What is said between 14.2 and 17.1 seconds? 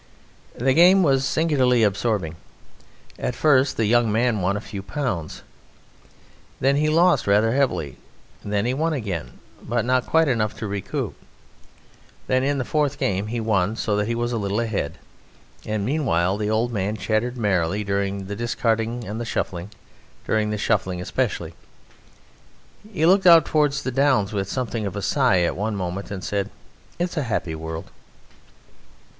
a little ahead, and meanwhile the old man